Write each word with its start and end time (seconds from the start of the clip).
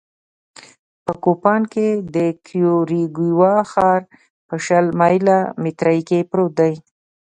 په 1.05 1.13
کوپان 1.23 1.61
کې 1.73 1.87
د 2.15 2.17
کیوریګوا 2.45 3.55
ښار 3.71 4.01
په 4.47 4.55
شل 4.65 4.85
مایله 4.99 5.37
مترۍ 5.63 5.99
کې 6.09 6.19
پروت 6.29 6.53
دی 6.59 6.73